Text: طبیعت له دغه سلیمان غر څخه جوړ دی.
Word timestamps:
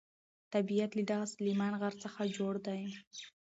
طبیعت 0.53 0.91
له 0.97 1.03
دغه 1.11 1.25
سلیمان 1.35 1.73
غر 1.81 1.93
څخه 2.03 2.21
جوړ 2.37 2.53
دی. 2.67 2.81